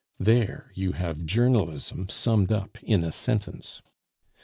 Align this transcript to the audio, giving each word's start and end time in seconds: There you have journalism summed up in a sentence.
There 0.17 0.71
you 0.73 0.93
have 0.93 1.27
journalism 1.27 2.09
summed 2.09 2.51
up 2.51 2.81
in 2.81 3.03
a 3.03 3.11
sentence. 3.11 3.83